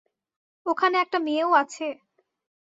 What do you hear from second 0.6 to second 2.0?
ওখানে একটা মেয়েও আছে?